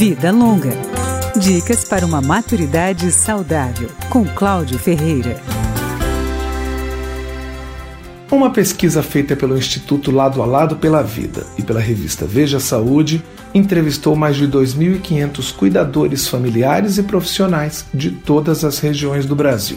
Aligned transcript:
Vida 0.00 0.32
Longa. 0.32 0.72
Dicas 1.36 1.84
para 1.84 2.06
uma 2.06 2.22
maturidade 2.22 3.12
saudável, 3.12 3.90
com 4.08 4.24
Cláudio 4.24 4.78
Ferreira. 4.78 5.38
Uma 8.32 8.50
pesquisa 8.50 9.02
feita 9.02 9.36
pelo 9.36 9.58
Instituto 9.58 10.10
Lado 10.10 10.40
a 10.40 10.46
Lado 10.46 10.76
pela 10.76 11.02
Vida 11.02 11.44
e 11.58 11.62
pela 11.62 11.80
revista 11.80 12.24
Veja 12.24 12.58
Saúde 12.58 13.22
entrevistou 13.52 14.16
mais 14.16 14.36
de 14.36 14.48
2.500 14.48 15.54
cuidadores 15.54 16.26
familiares 16.26 16.96
e 16.96 17.02
profissionais 17.02 17.84
de 17.92 18.10
todas 18.10 18.64
as 18.64 18.78
regiões 18.78 19.26
do 19.26 19.36
Brasil. 19.36 19.76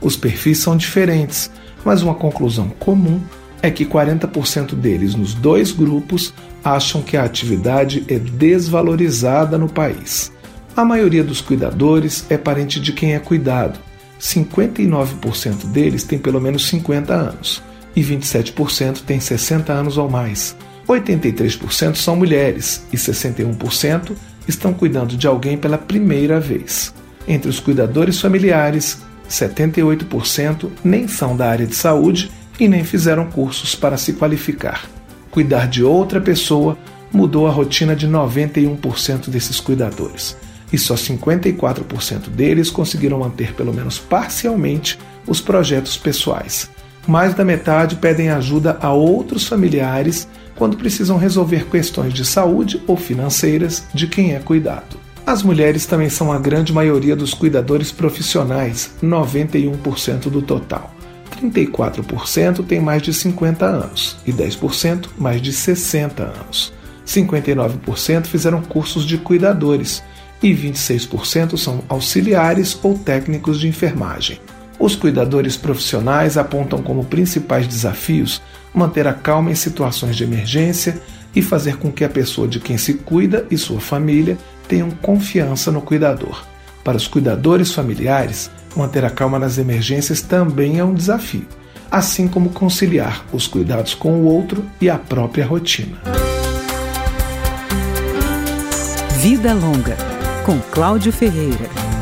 Os 0.00 0.16
perfis 0.16 0.58
são 0.58 0.76
diferentes, 0.76 1.50
mas 1.84 2.00
uma 2.00 2.14
conclusão 2.14 2.68
comum 2.78 3.20
é 3.64 3.70
que 3.70 3.86
40% 3.86 4.74
deles 4.74 5.14
nos 5.14 5.32
dois 5.32 5.72
grupos 5.72 6.34
acham 6.62 7.00
que 7.00 7.16
a 7.16 7.24
atividade 7.24 8.04
é 8.08 8.18
desvalorizada 8.18 9.56
no 9.56 9.70
país. 9.70 10.30
A 10.76 10.84
maioria 10.84 11.24
dos 11.24 11.40
cuidadores 11.40 12.26
é 12.28 12.36
parente 12.36 12.78
de 12.78 12.92
quem 12.92 13.14
é 13.14 13.18
cuidado. 13.18 13.80
59% 14.20 15.64
deles 15.68 16.04
tem 16.04 16.18
pelo 16.18 16.42
menos 16.42 16.66
50 16.66 17.14
anos 17.14 17.62
e 17.96 18.02
27% 18.02 19.00
tem 19.00 19.18
60 19.18 19.72
anos 19.72 19.96
ou 19.96 20.10
mais. 20.10 20.54
83% 20.86 21.94
são 21.94 22.16
mulheres 22.16 22.84
e 22.92 22.98
61% 22.98 24.12
estão 24.46 24.74
cuidando 24.74 25.16
de 25.16 25.26
alguém 25.26 25.56
pela 25.56 25.78
primeira 25.78 26.38
vez. 26.38 26.92
Entre 27.26 27.48
os 27.48 27.60
cuidadores 27.60 28.20
familiares, 28.20 28.98
78% 29.26 30.68
nem 30.84 31.08
são 31.08 31.34
da 31.34 31.48
área 31.48 31.66
de 31.66 31.74
saúde 31.74 32.30
e 32.58 32.68
nem 32.68 32.84
fizeram 32.84 33.26
cursos 33.26 33.74
para 33.74 33.96
se 33.96 34.12
qualificar. 34.14 34.88
Cuidar 35.30 35.68
de 35.68 35.82
outra 35.82 36.20
pessoa 36.20 36.78
mudou 37.12 37.46
a 37.46 37.50
rotina 37.50 37.94
de 37.94 38.08
91% 38.08 39.28
desses 39.28 39.60
cuidadores, 39.60 40.36
e 40.72 40.78
só 40.78 40.94
54% 40.94 42.28
deles 42.30 42.70
conseguiram 42.70 43.18
manter 43.18 43.52
pelo 43.54 43.72
menos 43.72 43.98
parcialmente 43.98 44.98
os 45.26 45.40
projetos 45.40 45.96
pessoais. 45.96 46.70
Mais 47.06 47.34
da 47.34 47.44
metade 47.44 47.96
pedem 47.96 48.30
ajuda 48.30 48.78
a 48.80 48.92
outros 48.92 49.46
familiares 49.46 50.26
quando 50.56 50.76
precisam 50.76 51.18
resolver 51.18 51.66
questões 51.66 52.12
de 52.12 52.24
saúde 52.24 52.80
ou 52.86 52.96
financeiras 52.96 53.84
de 53.92 54.06
quem 54.06 54.34
é 54.34 54.38
cuidado. 54.38 55.04
As 55.26 55.42
mulheres 55.42 55.86
também 55.86 56.10
são 56.10 56.30
a 56.30 56.38
grande 56.38 56.72
maioria 56.72 57.16
dos 57.16 57.32
cuidadores 57.32 57.90
profissionais, 57.90 58.90
91% 59.02 60.30
do 60.30 60.42
total. 60.42 60.93
34% 61.34 62.64
têm 62.66 62.80
mais 62.80 63.02
de 63.02 63.12
50 63.12 63.64
anos 63.64 64.16
e 64.26 64.32
10% 64.32 65.06
mais 65.18 65.40
de 65.40 65.52
60 65.52 66.22
anos. 66.22 66.72
59% 67.06 68.26
fizeram 68.26 68.62
cursos 68.62 69.04
de 69.04 69.18
cuidadores 69.18 70.02
e 70.42 70.54
26% 70.54 71.56
são 71.56 71.82
auxiliares 71.88 72.78
ou 72.82 72.98
técnicos 72.98 73.60
de 73.60 73.68
enfermagem. 73.68 74.40
Os 74.78 74.96
cuidadores 74.96 75.56
profissionais 75.56 76.36
apontam 76.36 76.82
como 76.82 77.04
principais 77.04 77.66
desafios 77.66 78.42
manter 78.74 79.06
a 79.06 79.12
calma 79.12 79.50
em 79.50 79.54
situações 79.54 80.16
de 80.16 80.24
emergência 80.24 81.00
e 81.34 81.40
fazer 81.40 81.76
com 81.76 81.90
que 81.90 82.04
a 82.04 82.08
pessoa 82.08 82.48
de 82.48 82.60
quem 82.60 82.76
se 82.76 82.94
cuida 82.94 83.46
e 83.50 83.56
sua 83.56 83.80
família 83.80 84.36
tenham 84.68 84.90
confiança 84.90 85.70
no 85.70 85.80
cuidador. 85.80 86.44
Para 86.82 86.96
os 86.96 87.06
cuidadores 87.06 87.72
familiares, 87.72 88.50
manter 88.76 89.04
a 89.04 89.10
calma 89.10 89.38
nas 89.38 89.58
emergências 89.58 90.20
também 90.20 90.78
é 90.78 90.84
um 90.84 90.94
desafio, 90.94 91.46
assim 91.90 92.26
como 92.28 92.50
conciliar 92.50 93.24
os 93.32 93.46
cuidados 93.46 93.94
com 93.94 94.12
o 94.20 94.24
outro 94.24 94.64
e 94.80 94.90
a 94.90 94.98
própria 94.98 95.46
rotina. 95.46 95.98
Vida 99.18 99.54
Longa, 99.54 99.96
com 100.44 100.60
Cláudio 100.70 101.10
Ferreira. 101.12 101.93